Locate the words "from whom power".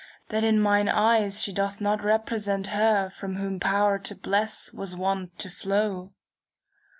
3.07-3.99